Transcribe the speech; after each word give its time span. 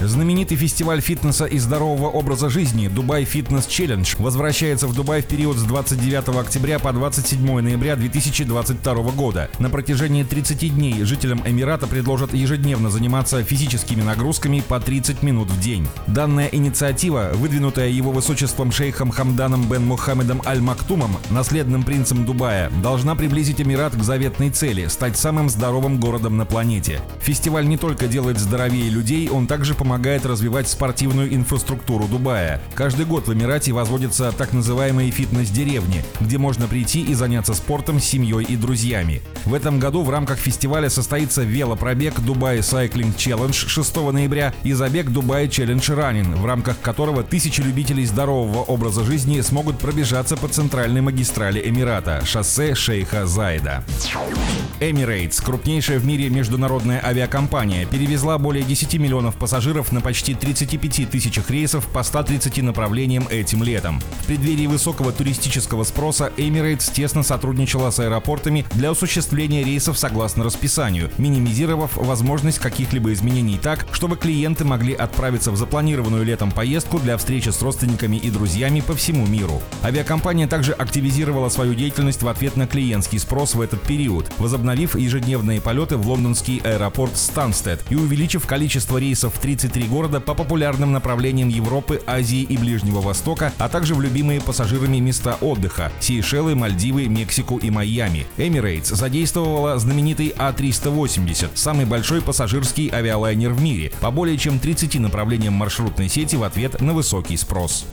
Знаменитый 0.00 0.56
фестиваль 0.56 1.02
фитнеса 1.02 1.44
и 1.44 1.58
здорового 1.58 2.08
образа 2.08 2.48
жизни 2.48 2.88
«Dubai 2.88 3.24
Fitness 3.24 3.66
Challenge» 3.66 4.14
возвращается 4.18 4.86
в 4.86 4.94
Дубай 4.94 5.20
в 5.20 5.26
период 5.26 5.58
с 5.58 5.62
29 5.64 6.28
октября 6.40 6.78
по 6.78 6.90
27 6.90 7.60
ноября 7.60 7.96
2022 7.96 8.94
года. 9.12 9.50
На 9.58 9.68
протяжении 9.68 10.22
30 10.22 10.74
дней 10.74 11.04
жителям 11.04 11.42
Эмирата 11.44 11.86
предложат 11.86 12.32
ежедневно 12.32 12.88
заниматься 12.88 13.44
физическими 13.44 14.00
нагрузками 14.00 14.64
по 14.66 14.80
30 14.80 15.22
минут 15.22 15.50
в 15.50 15.60
день. 15.60 15.86
Данная 16.06 16.48
инициатива, 16.50 17.32
выдвинутая 17.34 17.90
его 17.90 18.10
высочеством 18.10 18.72
шейхом 18.72 19.10
Хамданом 19.10 19.68
бен 19.68 19.84
Мухаммедом 19.84 20.40
Аль-Мактумом, 20.46 21.18
наследным 21.28 21.82
принцем 21.82 22.24
Дубая, 22.24 22.70
должна 22.82 23.16
приблизить 23.16 23.60
Эмират 23.60 23.94
к 23.94 24.02
заветной 24.02 24.48
цели– 24.48 24.86
стать 24.88 25.18
самым 25.18 25.50
здоровым 25.50 26.00
городом 26.00 26.38
на 26.38 26.46
планете. 26.46 27.02
Фестиваль 27.20 27.68
не 27.68 27.76
только 27.76 28.06
делает 28.06 28.38
здоровее 28.38 28.88
людей, 28.88 29.28
он 29.28 29.46
также 29.46 29.74
помогает 29.74 29.89
помогает 29.90 30.24
развивать 30.24 30.68
спортивную 30.68 31.34
инфраструктуру 31.34 32.06
Дубая. 32.06 32.60
Каждый 32.76 33.06
год 33.06 33.26
в 33.26 33.34
Эмирате 33.34 33.72
возводятся 33.72 34.30
так 34.30 34.52
называемые 34.52 35.10
фитнес-деревни, 35.10 36.04
где 36.20 36.38
можно 36.38 36.68
прийти 36.68 37.02
и 37.02 37.12
заняться 37.14 37.54
спортом 37.54 37.98
с 37.98 38.04
семьей 38.04 38.44
и 38.44 38.54
друзьями. 38.54 39.20
В 39.44 39.52
этом 39.52 39.80
году 39.80 40.04
в 40.04 40.10
рамках 40.10 40.38
фестиваля 40.38 40.88
состоится 40.90 41.42
велопробег 41.42 42.20
Дубай 42.20 42.58
Cycling 42.58 43.16
Challenge 43.16 43.52
6 43.52 43.96
ноября 44.12 44.54
и 44.62 44.74
забег 44.74 45.10
Дубай 45.10 45.48
Challenge 45.48 45.80
Running, 45.80 46.36
в 46.36 46.46
рамках 46.46 46.78
которого 46.80 47.24
тысячи 47.24 47.60
любителей 47.60 48.04
здорового 48.04 48.62
образа 48.62 49.02
жизни 49.02 49.40
смогут 49.40 49.80
пробежаться 49.80 50.36
по 50.36 50.46
центральной 50.46 51.00
магистрали 51.00 51.68
Эмирата– 51.68 52.22
шоссе 52.24 52.76
Шейха 52.76 53.26
Зайда. 53.26 53.82
Emirates, 54.80 55.42
крупнейшая 55.44 55.98
в 55.98 56.06
мире 56.06 56.30
международная 56.30 57.04
авиакомпания, 57.04 57.86
перевезла 57.86 58.38
более 58.38 58.62
10 58.62 58.94
миллионов 58.94 59.34
пассажиров 59.34 59.79
пассажиров 59.80 59.92
на 59.92 60.00
почти 60.00 60.34
35 60.34 61.10
тысячах 61.10 61.50
рейсов 61.50 61.86
по 61.86 62.02
130 62.02 62.62
направлениям 62.62 63.26
этим 63.30 63.62
летом. 63.62 64.00
В 64.22 64.26
преддверии 64.26 64.66
высокого 64.66 65.12
туристического 65.12 65.84
спроса 65.84 66.32
Emirates 66.36 66.92
тесно 66.92 67.22
сотрудничала 67.22 67.90
с 67.90 67.98
аэропортами 67.98 68.64
для 68.74 68.90
осуществления 68.90 69.64
рейсов 69.64 69.98
согласно 69.98 70.44
расписанию, 70.44 71.10
минимизировав 71.18 71.96
возможность 71.96 72.58
каких-либо 72.58 73.12
изменений 73.12 73.58
так, 73.58 73.86
чтобы 73.92 74.16
клиенты 74.16 74.64
могли 74.64 74.94
отправиться 74.94 75.50
в 75.50 75.56
запланированную 75.56 76.24
летом 76.24 76.50
поездку 76.50 76.98
для 76.98 77.16
встречи 77.16 77.50
с 77.50 77.62
родственниками 77.62 78.16
и 78.16 78.30
друзьями 78.30 78.80
по 78.80 78.94
всему 78.94 79.26
миру. 79.26 79.60
Авиакомпания 79.82 80.46
также 80.46 80.72
активизировала 80.72 81.48
свою 81.48 81.74
деятельность 81.74 82.22
в 82.22 82.28
ответ 82.28 82.56
на 82.56 82.66
клиентский 82.66 83.18
спрос 83.18 83.54
в 83.54 83.60
этот 83.60 83.80
период, 83.82 84.30
возобновив 84.38 84.96
ежедневные 84.96 85.60
полеты 85.60 85.96
в 85.96 86.06
лондонский 86.06 86.60
аэропорт 86.64 87.16
Станстед 87.16 87.80
и 87.90 87.94
увеличив 87.94 88.46
количество 88.46 88.98
рейсов 88.98 89.34
в 89.34 89.38
30 89.40 89.69
33 89.70 89.88
города 89.88 90.20
по 90.20 90.34
популярным 90.34 90.92
направлениям 90.92 91.48
Европы, 91.48 92.02
Азии 92.06 92.42
и 92.42 92.58
Ближнего 92.58 93.00
Востока, 93.00 93.52
а 93.58 93.68
также 93.68 93.94
в 93.94 94.00
любимые 94.00 94.40
пассажирами 94.40 94.96
места 94.98 95.36
отдыха– 95.40 95.92
Сейшелы, 96.00 96.56
Мальдивы, 96.56 97.06
Мексику 97.06 97.58
и 97.58 97.70
Майами. 97.70 98.26
Emirates 98.36 98.92
задействовала 98.94 99.78
знаменитый 99.78 100.34
А380, 100.36 101.50
самый 101.54 101.86
большой 101.86 102.20
пассажирский 102.22 102.90
авиалайнер 102.92 103.52
в 103.52 103.62
мире, 103.62 103.92
по 104.00 104.10
более 104.10 104.36
чем 104.36 104.58
30 104.58 104.98
направлениям 104.98 105.54
маршрутной 105.54 106.08
сети 106.08 106.34
в 106.36 106.42
ответ 106.42 106.80
на 106.80 106.92
высокий 106.92 107.36
спрос. 107.36 107.86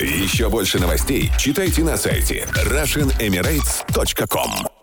Еще 0.00 0.48
больше 0.48 0.78
новостей 0.78 1.32
читайте 1.38 1.82
на 1.82 1.96
сайте 1.96 2.46
RussianEmirates.com 2.54 4.75